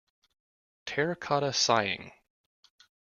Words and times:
Terracotta 0.87 1.53
Sighing. 1.53 2.11